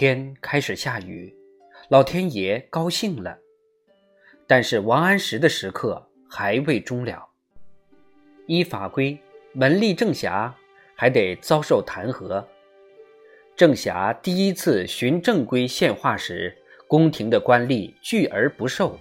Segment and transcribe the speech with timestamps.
[0.00, 1.34] 天开始下雨，
[1.88, 3.36] 老天爷高兴了。
[4.46, 7.28] 但是王安石的时刻还未终了。
[8.46, 9.18] 依法规，
[9.52, 10.54] 门吏郑侠
[10.94, 12.44] 还得遭受弹劾。
[13.56, 16.56] 郑侠第一次循正规献画时，
[16.86, 18.96] 宫廷的官吏拒而不受，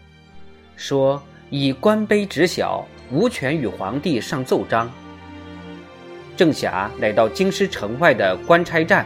[0.76, 4.92] 说以官卑职小，无权与皇帝上奏章。
[6.36, 9.06] 郑侠来到京师城外的官差站，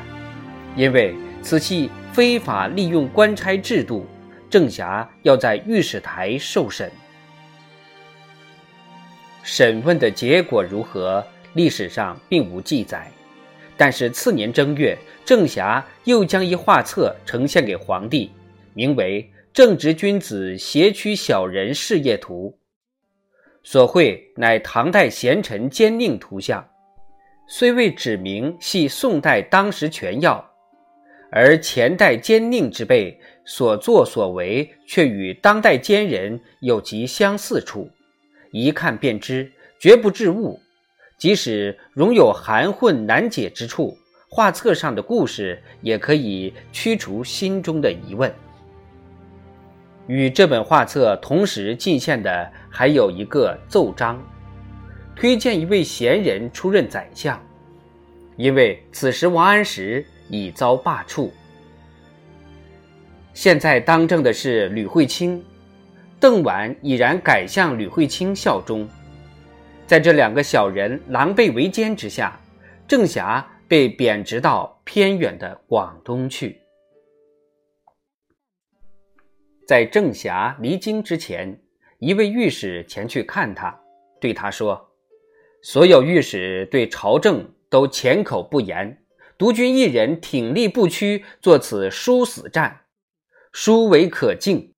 [0.78, 4.06] 因为此系非法利用官差制度，
[4.50, 6.92] 郑侠要在御史台受审。
[9.44, 13.12] 审问的结果如何，历史上并无记载。
[13.76, 18.32] 但是次年正月，郑侠又将一画册呈现给皇帝，
[18.76, 22.56] 名为《正直君子挟曲小人事业图》，
[23.68, 26.64] 所绘乃唐代贤臣奸佞图像，
[27.48, 30.51] 虽未指明系宋代当时权要，
[31.32, 37.90] 而前代奸佞之辈所作所为却与当代奸人有极相似处，
[38.52, 40.60] 一看便知，绝不致误。
[41.18, 48.34] 即使容有含混难解之处，画册上的故事也可以驱除心中的疑问。
[50.08, 54.22] 与这本画册同时进献的还有一个奏章，
[55.16, 57.42] 推荐一位贤人出任宰相，
[58.36, 61.30] 因为此时王安石已遭罢黜。
[63.34, 65.44] 现在当政的是吕惠卿，
[66.20, 68.90] 邓婉已然改向吕惠卿效忠。
[69.86, 72.40] 在这两个小人狼狈为奸之下，
[72.88, 76.58] 郑侠被贬职到偏远的广东去。
[79.68, 81.58] 在郑侠离京之前，
[82.00, 83.78] 一位御史前去看他，
[84.20, 84.90] 对他说
[85.64, 88.98] ：“所有御史对朝政都浅口不言，
[89.42, 92.82] 独君一人挺立不屈，做此殊死战，
[93.52, 94.76] 殊为可敬。”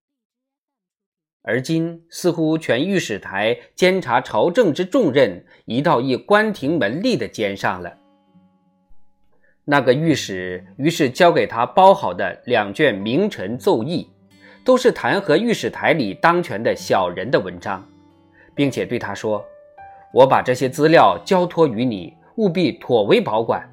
[1.43, 7.93] 而今似乎全御史台监察朝政之重任移到一官廷门吏的肩上了。
[9.65, 14.09] 那个御史于是交给他包好的两卷名臣奏议，
[14.63, 17.85] 都是弹劾御史台里当权的小人的文章，
[18.55, 19.45] 并且对他说
[20.15, 23.69] ：“我把这些资料交托于你，务必妥为保管。”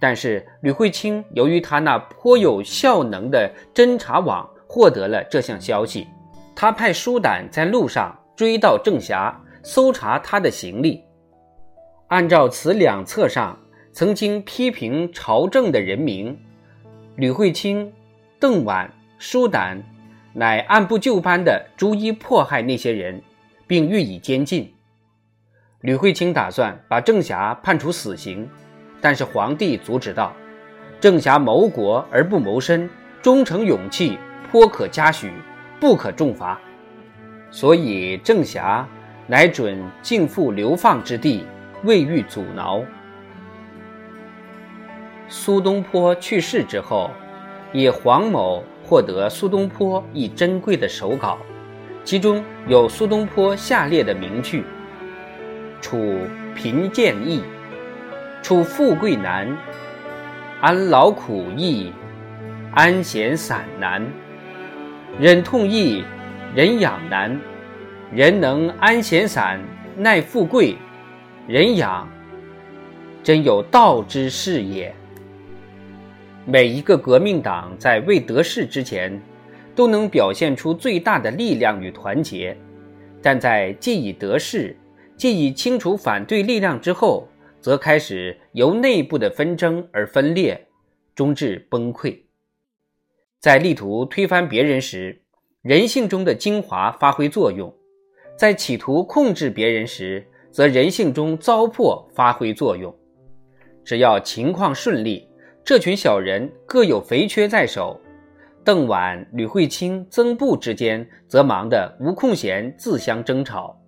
[0.00, 6.06] 但是吕惠卿由于他那颇有效能的侦查网，获得了这项消息。
[6.54, 11.02] 他派舒胆在路上追到郑侠，搜查他的行李。
[12.08, 13.58] 按照此两册上
[13.92, 16.38] 曾经批评朝政的人名，
[17.16, 17.92] 吕惠卿、
[18.38, 19.82] 邓婉、舒胆，
[20.32, 23.20] 乃按部就班地逐一迫害那些人，
[23.66, 24.72] 并予以监禁。
[25.80, 28.48] 吕惠卿打算把郑侠判处死刑，
[29.00, 30.32] 但是皇帝阻止道
[31.00, 32.88] ：“郑侠谋国而不谋身，
[33.22, 34.18] 忠诚勇气
[34.50, 35.32] 颇可嘉许。”
[35.80, 36.58] 不可重罚，
[37.52, 38.84] 所以郑侠
[39.28, 41.46] 乃准敬赴流放之地，
[41.84, 42.82] 未遇阻挠。
[45.28, 47.12] 苏东坡去世之后，
[47.72, 51.38] 以黄某获得苏东坡一珍贵的手稿，
[52.02, 54.64] 其中有苏东坡下列的名句
[55.80, 56.18] ：“处
[56.56, 57.44] 贫贱易，
[58.48, 59.46] 处富贵难；
[60.62, 61.92] 安劳苦易，
[62.72, 64.02] 安闲散难。”
[65.20, 66.02] 忍痛易，
[66.54, 67.38] 忍养难。
[68.10, 69.60] 人能安闲散，
[69.98, 70.78] 耐富贵，
[71.46, 72.08] 人养，
[73.22, 74.94] 真有道之士也。
[76.46, 79.20] 每一个革命党在未得势之前，
[79.74, 82.56] 都能表现出最大的力量与团结；
[83.20, 84.74] 但在既已得势，
[85.18, 87.27] 既已清除反对力量之后，
[87.60, 90.66] 则开始由内部的纷争而分裂，
[91.14, 92.16] 终至崩溃。
[93.40, 95.22] 在力图推翻别人时，
[95.62, 97.68] 人性中的精华发挥作用；
[98.36, 102.94] 在企图控制别人时，则人性中糟粕发挥作用。
[103.84, 105.28] 只要情况顺利，
[105.64, 108.00] 这群小人各有肥缺在手。
[108.64, 113.80] 邓婉、吕惠卿、曾布之间则忙得无空闲自相争吵。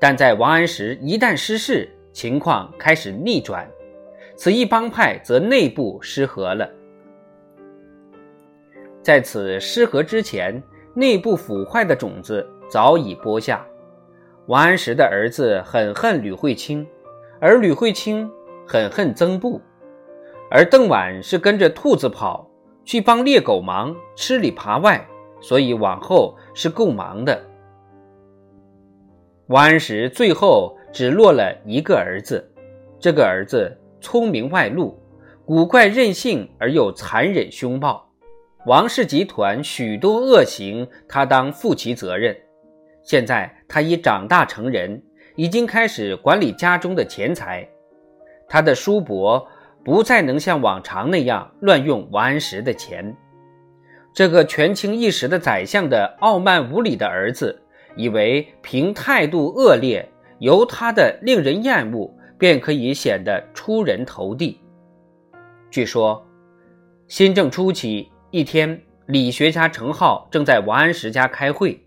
[0.00, 3.68] 但在王安石一旦失势，情况开始逆转，
[4.36, 6.68] 此一帮派则内部失和了。
[9.02, 10.62] 在此失和之前，
[10.94, 13.64] 内部腐坏的种子早已播下。
[14.46, 16.86] 王安石的儿子很恨吕惠卿，
[17.40, 18.28] 而吕惠卿
[18.66, 19.60] 很恨曾布，
[20.50, 22.50] 而邓婉是跟着兔子跑，
[22.84, 25.06] 去帮猎狗忙，吃里扒外，
[25.40, 27.40] 所以往后是够忙的。
[29.46, 32.44] 王安石最后只落了一个儿子，
[32.98, 34.98] 这个儿子聪明外露，
[35.44, 38.08] 古怪任性而又残忍凶暴。
[38.66, 42.36] 王氏集团许多恶行，他当负其责任。
[43.02, 45.02] 现在他已长大成人，
[45.34, 47.66] 已经开始管理家中的钱财。
[48.46, 49.48] 他的叔伯
[49.82, 53.16] 不再能像往常那样乱用王安石的钱。
[54.12, 57.62] 这个权倾一时的宰相的傲慢无礼的儿子，
[57.96, 60.06] 以为凭态度恶劣，
[60.40, 64.60] 由他的令人厌恶，便可以显得出人头地。
[65.70, 66.26] 据说，
[67.06, 68.10] 新政初期。
[68.32, 71.84] 一天，理学家程颢正在王安石家开会，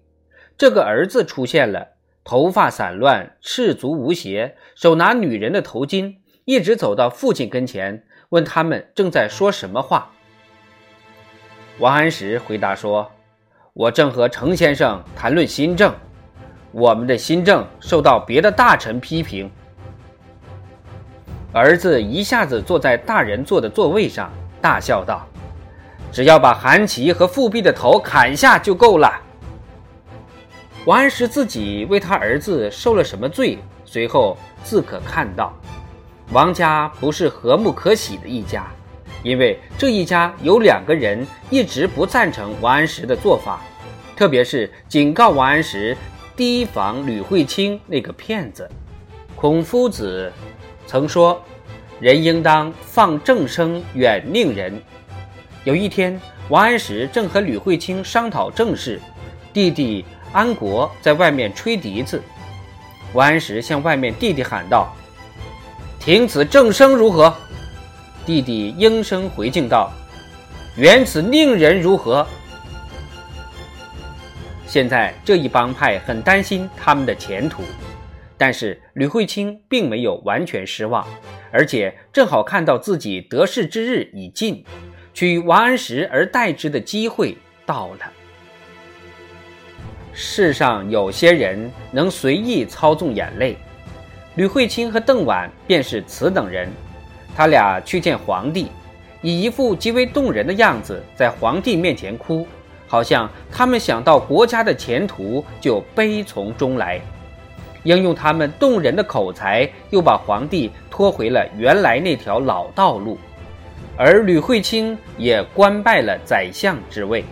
[0.57, 1.87] 这个儿子出现了，
[2.25, 10.11] 头发散乱，赤足无鞋，手拿女人的头巾，一直走到父亲跟前，问他们正在说什么话。
[11.79, 13.09] 王安石回答说
[13.71, 15.95] ：“我正和程先生谈论新政，
[16.73, 19.49] 我们的新政受到别的大臣批评。”
[21.53, 24.29] 儿子一下子坐在大人坐的座位上，
[24.59, 25.25] 大笑道。
[26.11, 29.11] 只要把韩琦和富弼的头砍下就够了。
[30.85, 35.53] 王安石自己为他儿子受了什么罪，随后自可看到。
[36.31, 38.67] 王家不是和睦可喜的一家，
[39.23, 43.61] 因为这一家有两个人一直不赞成王安石的做法，
[44.15, 45.95] 特别是警告王安石
[46.35, 48.69] 提防吕惠卿那个骗子。
[49.35, 50.31] 孔夫子
[50.87, 51.41] 曾说
[51.99, 54.81] ：“人应当放正声，远佞人。”
[55.63, 56.19] 有一天，
[56.49, 58.99] 王安石正和吕惠卿商讨政事，
[59.53, 62.21] 弟弟安国在外面吹笛子。
[63.13, 64.93] 王安石向外面弟弟喊道
[65.99, 67.33] ：“听此正声如何？”
[68.25, 69.91] 弟弟应声回敬道
[70.75, 72.25] ：“原此佞人如何？”
[74.73, 77.61] 现在这一帮派很担心他们的前途，
[78.39, 81.07] 但是吕惠卿并没有完全失望，
[81.51, 84.65] 而且正好看到自己得势之日已近。
[85.13, 87.37] 取王安石而代之的机会
[87.67, 88.11] 到了。
[90.11, 93.55] 世上有些人能随意操纵眼泪，
[94.37, 96.67] 吕惠卿和邓婉便是此等人。
[97.35, 98.71] 他俩去见皇帝，
[99.21, 102.47] 以一副极为动人的样子，在皇帝面前哭，
[102.93, 107.01] 好像他们想到国家的前途就悲从中来。
[107.85, 113.17] 应用他们动人的口才，又把皇帝拖回了原来那条老道路。
[113.97, 117.25] 而吕惠卿也官拜了宰相之位。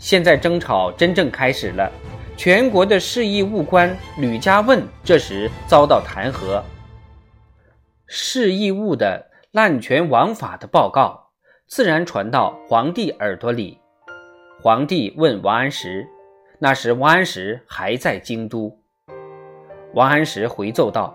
[0.00, 1.88] 现在争吵真正开始了，
[2.36, 6.60] 全国的市议务官吕家问这时遭到弹劾。
[8.08, 11.28] 市议务的滥权枉法的报告
[11.68, 13.78] 自然传到皇帝耳朵里。
[14.64, 16.08] 皇帝问王安石，
[16.58, 18.74] 那时王安石还在京都。
[19.92, 21.14] 王安石回奏道：“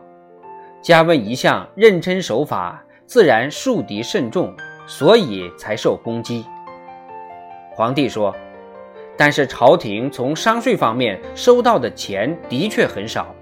[0.83, 4.55] 嘉问一向认真守法。”自然树敌甚重，
[4.85, 6.45] 所以才受攻击。
[7.73, 8.35] 皇帝说
[9.17, 13.33] ：“但是朝廷从商税方面收到的钱的确很少，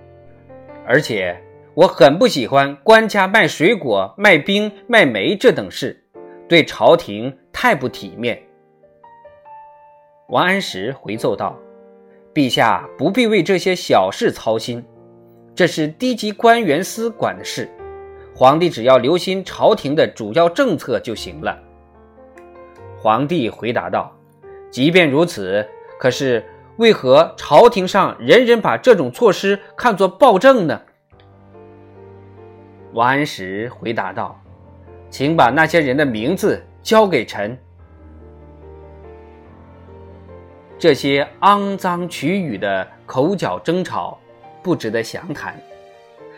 [0.85, 1.37] 而且
[1.73, 6.01] 我很不喜欢官家卖水果、卖冰、卖煤这等事，
[6.47, 8.41] 对朝廷太不体面。”
[10.27, 11.57] 王安石回奏道
[12.35, 14.83] ：“陛下不必为这些小事操心，
[15.55, 17.69] 这是低级官员司管的事。”
[18.35, 21.57] 皇帝只要留心朝廷的主要政策就行了。
[22.99, 24.13] 皇帝回答道
[24.69, 25.65] ：“即便如此，
[25.97, 30.81] 可是为何朝廷上人人把这种措施看作暴政呢？”
[32.91, 34.37] 王安石回答道
[35.09, 37.57] ：“请把那些人的名字交给臣。
[40.79, 44.19] 这些肮脏曲语的口角争吵，
[44.63, 45.59] 不值得详谈。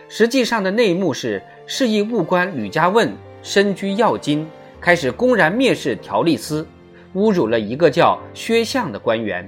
[0.08, 1.42] 实际上的内幕是。”
[1.72, 4.44] 示意务官吕家问身居要津，
[4.82, 6.68] 开始公然蔑视条例司，
[7.14, 9.48] 侮辱了一个叫薛相的官员，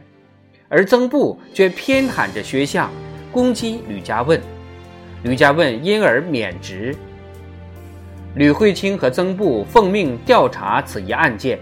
[0.70, 2.92] 而曾布却偏袒着薛相，
[3.32, 4.40] 攻击吕家问，
[5.24, 6.96] 吕家问因而免职。
[8.36, 11.58] 吕惠卿和曾布奉命调查此一案件，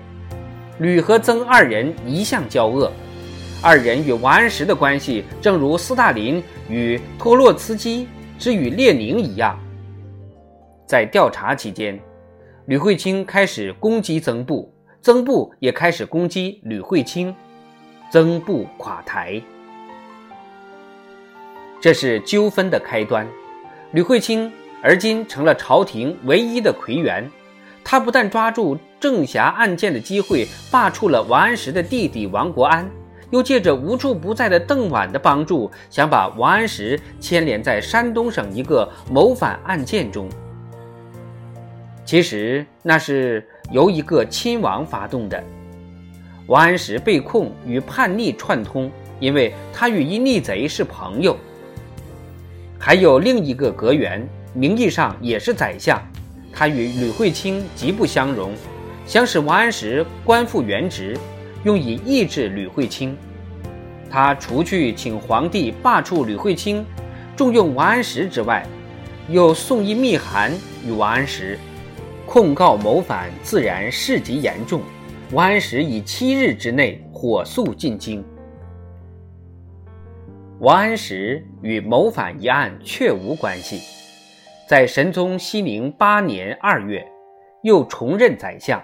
[0.79, 2.91] 吕和曾二人一向交恶，
[3.61, 9.59] 二人与王安石的关系，正如斯大林与托洛茨基之与列宁一样。
[10.85, 11.99] 在调查期间，
[12.67, 17.35] 吕惠卿开始攻击曾布，曾布也开始攻击吕惠卿，
[18.09, 19.41] 曾布垮台。
[21.81, 23.27] 这是纠纷的开端。
[23.91, 24.49] 吕惠卿
[24.81, 27.29] 而今成了朝廷唯一的魁元，
[27.83, 32.89] 他不但抓住郑侠案件的机会罢黜了王安石的弟弟王国安，
[33.29, 40.29] 又借着无处不在的邓婉的帮助，想把王安石牵连在山东省一个谋反案件中。
[42.05, 45.43] 其实那是由一个亲王发动的。
[46.47, 51.37] 王安石被控与叛逆串通，因为他与一逆贼是朋友。
[52.79, 56.01] 还有另一个阁员，名义上也是宰相，
[56.51, 58.53] 他与吕惠卿极不相容，
[59.05, 61.15] 想使王安石官复原职，
[61.63, 63.17] 用以抑制吕惠卿。
[64.09, 66.85] 他除去请皇帝罢黜吕惠卿，
[67.35, 68.65] 重用王安石之外，
[69.27, 70.51] 又送一密函
[70.85, 71.59] 与王安石，
[72.25, 74.81] 控告谋反，自然事极严重。
[75.31, 78.25] 王安石以七日之内火速进京。
[80.59, 83.79] 王安石与谋反一案确无关系，
[84.67, 87.05] 在神宗熙宁八年二月，
[87.61, 88.83] 又重任宰相，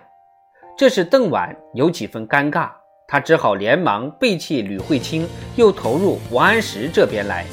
[0.78, 2.70] 这使邓婉有几分尴尬，
[3.08, 7.46] 他只好连忙背弃吕惠卿，又投入王安石这边来。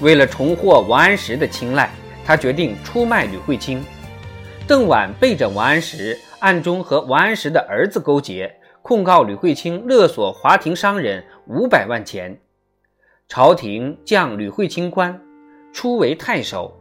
[0.00, 1.90] 为了重获王安石的青睐，
[2.24, 3.82] 他决定出卖吕惠卿。
[4.68, 12.38] 邓婉背着王安石，暗中和王安石的儿子勾结，控告吕惠卿勒索华亭商人五百万钱。
[13.26, 15.20] 朝廷降吕惠卿官，
[15.72, 16.75] 初为太守。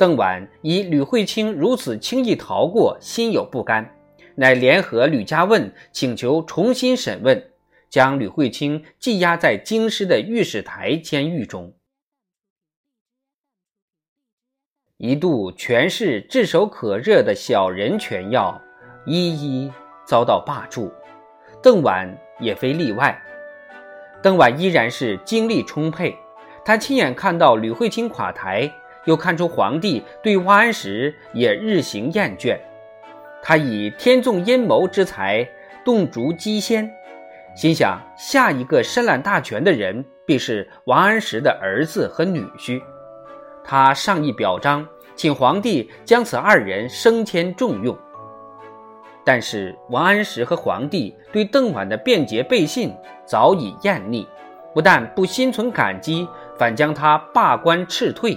[0.00, 3.94] 邓婉以吕惠卿如此轻易逃过，心有不甘，
[4.34, 7.50] 乃联合吕家问请求重新审问，
[7.90, 11.74] 将吕惠卿羁押在京师的御史台监狱中。
[14.96, 18.58] 一度全市炙手可热的小人权要，
[19.04, 19.70] 一一
[20.06, 20.90] 遭到罢黜，
[21.62, 23.22] 邓婉也非例外。
[24.22, 26.16] 邓婉依然是精力充沛，
[26.64, 28.72] 他亲眼看到吕惠卿垮台，
[29.04, 32.58] 又看出皇帝对王安石也日行厌倦，
[33.42, 35.46] 他以天纵阴谋之才
[35.84, 36.90] 动烛机先，
[37.54, 42.80] 心想下一个深揽大权的人必是王安石的儿子和女婿，
[43.64, 47.96] 他上议表彰，请皇帝将此二人升迁重用。
[49.24, 52.92] 但是王安石和皇帝对邓婉的便捷背信
[53.26, 54.26] 早已厌腻，
[54.74, 56.26] 不但不心存感激，
[56.58, 58.36] 反将他罢官斥退。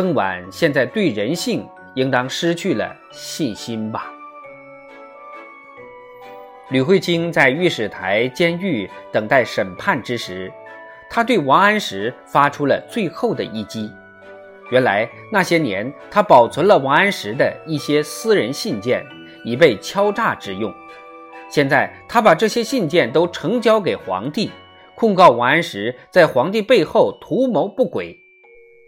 [0.00, 4.10] 邓婉现在对人性应当失去了信心吧？
[6.70, 10.50] 吕惠卿在御史台监狱等待审判之时，
[11.10, 13.92] 他对王安石发出了最后的一击。
[14.70, 19.04] 原来那些年，他保存了王安石的一些私人信件。
[19.44, 20.72] 以备敲诈之用。
[21.50, 24.50] 现在他把这些信件都呈交给皇帝，
[24.94, 28.19] 控告王安石在皇帝背后图谋不轨。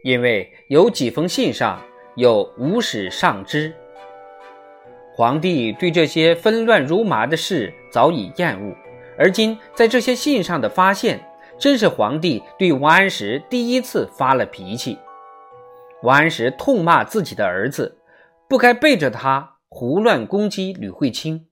[0.02, 1.80] 因为有几封信上
[2.16, 3.72] 有无史上之，
[5.14, 8.74] 皇帝对这些纷乱如麻的事早已厌恶。
[9.18, 11.22] 而今在这些信上的发现，
[11.58, 14.98] 真是皇帝对王安石第一次发了脾气。
[16.02, 17.98] 王安石痛骂自己的儿子，
[18.48, 19.50] 不该背着他。
[19.74, 21.46] 胡乱攻击吕惠卿，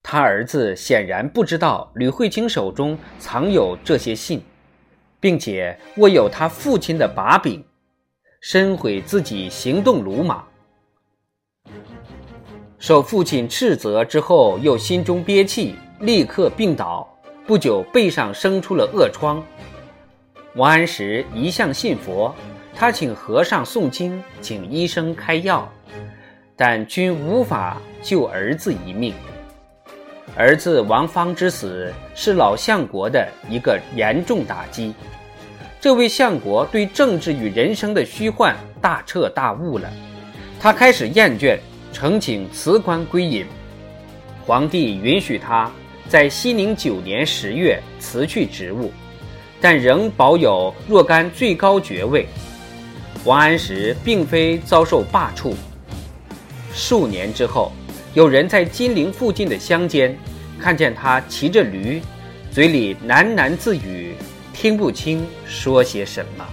[0.00, 4.40] 他儿子显然不知道吕惠卿手中藏有这些信，
[5.24, 7.64] 并且握有他父亲的把柄，
[8.42, 10.46] 深悔自己行动鲁莽。
[12.78, 17.08] 受父亲斥责之后，又心中憋气，立刻病倒，
[17.46, 19.42] 不久背上生出了恶疮。
[20.56, 22.34] 王安石一向信佛，
[22.74, 25.66] 他请和尚诵经，请医生开药。
[26.54, 29.14] 但均无法救儿子一命。
[30.36, 34.92] 儿子王芳之死是老相国的一个严重打击。
[35.80, 39.88] 这位相国对政治与人生的虚幻大彻大悟了，
[40.58, 41.58] 他开始厌倦，
[41.92, 43.44] 呈请辞官归隐。
[44.46, 45.70] 皇帝允许他
[46.08, 48.90] 在熙宁九年十月辞去职务，
[49.60, 52.26] 但仍保有若干最高爵位。
[53.24, 55.54] 王安石并非遭受罢黜。
[56.72, 57.72] 数年之后，
[58.14, 60.16] 有人在金陵附近的乡间
[60.60, 62.00] 看见他骑着驴，
[62.48, 64.14] 嘴里喃喃自语，
[64.52, 66.46] 听不清说些什么。